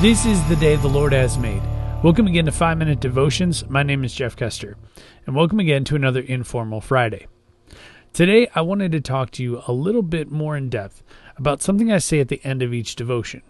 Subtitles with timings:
[0.00, 1.60] This is the day the Lord has made.
[2.04, 3.68] Welcome again to 5 Minute Devotions.
[3.68, 4.76] My name is Jeff Kester,
[5.26, 7.26] and welcome again to another Informal Friday.
[8.12, 11.02] Today, I wanted to talk to you a little bit more in depth
[11.36, 13.42] about something I say at the end of each devotion,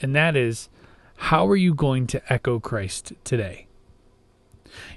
[0.00, 0.68] and that is
[1.16, 3.66] how are you going to echo Christ today?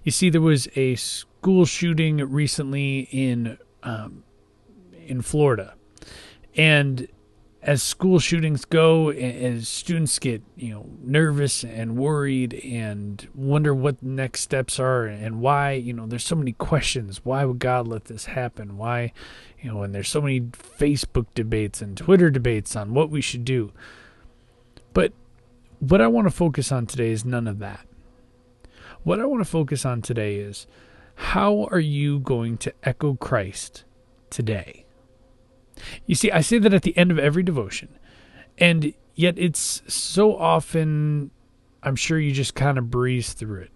[0.04, 4.26] You see, there was a school shooting recently in um,
[5.08, 5.74] in Florida,
[6.56, 7.08] and
[7.62, 14.00] as school shootings go, as students get you know nervous and worried and wonder what
[14.00, 17.26] the next steps are and why you know there's so many questions.
[17.26, 18.78] Why would God let this happen?
[18.78, 19.12] Why
[19.62, 23.44] you know and there's so many Facebook debates and Twitter debates on what we should
[23.44, 23.72] do.
[24.94, 25.12] But
[25.80, 27.86] what I want to focus on today is none of that.
[29.04, 30.66] What I want to focus on today is
[31.16, 33.84] how are you going to echo Christ
[34.30, 34.86] today?
[36.06, 37.90] You see, I say that at the end of every devotion,
[38.58, 41.32] and yet it's so often,
[41.84, 43.72] I'm sure you just kind of breeze through it.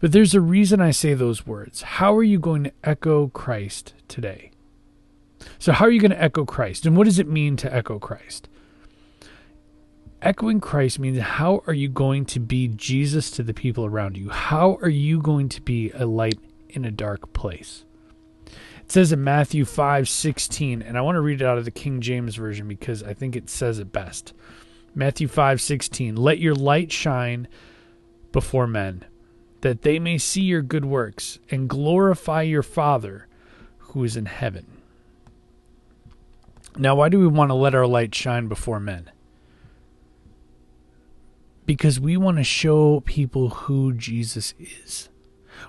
[0.00, 1.82] But there's a reason I say those words.
[1.82, 4.50] How are you going to echo Christ today?
[5.58, 6.84] So, how are you going to echo Christ?
[6.84, 8.48] And what does it mean to echo Christ?
[10.20, 14.30] Echoing Christ means how are you going to be Jesus to the people around you?
[14.30, 17.84] How are you going to be a light in a dark place?
[18.88, 21.70] It says in Matthew 5 16, and I want to read it out of the
[21.70, 24.32] King James Version because I think it says it best.
[24.94, 27.48] Matthew 5 16, let your light shine
[28.32, 29.04] before men,
[29.60, 33.26] that they may see your good works and glorify your Father
[33.76, 34.64] who is in heaven.
[36.78, 39.10] Now, why do we want to let our light shine before men?
[41.66, 45.10] Because we want to show people who Jesus is.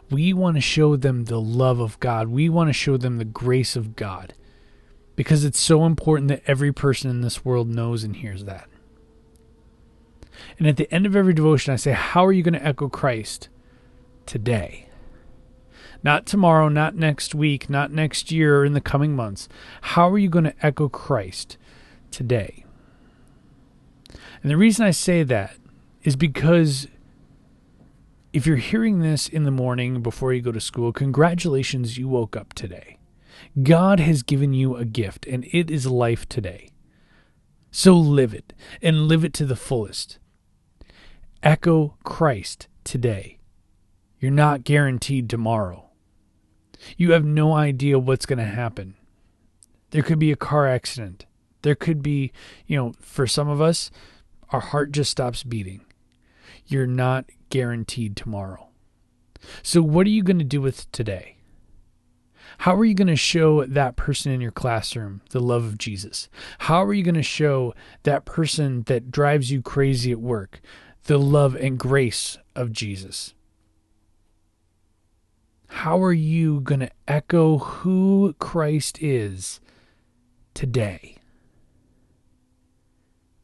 [0.09, 2.29] We want to show them the love of God.
[2.29, 4.33] We want to show them the grace of God
[5.15, 8.69] because it's so important that every person in this world knows and hears that.
[10.57, 12.89] And at the end of every devotion, I say, How are you going to echo
[12.89, 13.49] Christ
[14.25, 14.87] today?
[16.01, 19.49] Not tomorrow, not next week, not next year or in the coming months.
[19.81, 21.57] How are you going to echo Christ
[22.11, 22.63] today?
[24.41, 25.57] And the reason I say that
[26.03, 26.87] is because
[28.31, 32.35] if you're hearing this in the morning before you go to school, congratulations, you woke
[32.35, 32.97] up today.
[33.63, 36.69] God has given you a gift, and it is life today.
[37.71, 40.19] So live it, and live it to the fullest.
[41.41, 43.39] Echo Christ today.
[44.19, 45.89] You're not guaranteed tomorrow.
[46.97, 48.95] You have no idea what's going to happen.
[49.91, 51.25] There could be a car accident.
[51.61, 52.31] There could be,
[52.67, 53.89] you know, for some of us,
[54.51, 55.81] our heart just stops beating.
[56.67, 58.69] You're not guaranteed tomorrow.
[59.63, 61.37] So, what are you going to do with today?
[62.59, 66.29] How are you going to show that person in your classroom the love of Jesus?
[66.59, 67.73] How are you going to show
[68.03, 70.59] that person that drives you crazy at work
[71.05, 73.33] the love and grace of Jesus?
[75.67, 79.61] How are you going to echo who Christ is
[80.53, 81.15] today?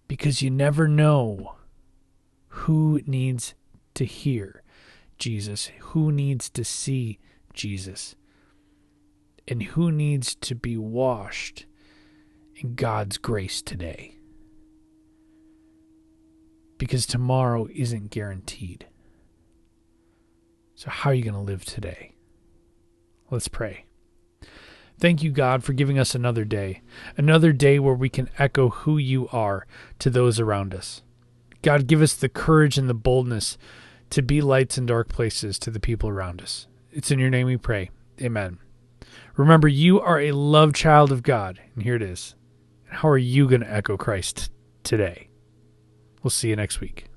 [0.07, 1.55] Because you never know
[2.49, 3.53] who needs
[3.95, 4.63] to hear
[5.17, 7.19] Jesus, who needs to see
[7.53, 8.15] Jesus,
[9.47, 11.65] and who needs to be washed
[12.55, 14.15] in God's grace today.
[16.77, 18.87] Because tomorrow isn't guaranteed.
[20.75, 22.15] So, how are you going to live today?
[23.31, 23.85] Let's pray.
[24.99, 26.81] Thank you, God, for giving us another day,
[27.17, 29.65] another day where we can echo who you are
[29.99, 31.01] to those around us.
[31.65, 33.57] God, give us the courage and the boldness
[34.11, 36.67] to be lights in dark places to the people around us.
[36.91, 37.89] It's in your name we pray.
[38.21, 38.59] Amen.
[39.35, 42.35] Remember, you are a loved child of God, and here it is.
[42.87, 44.51] How are you going to echo Christ
[44.83, 45.29] today?
[46.21, 47.07] We'll see you next week.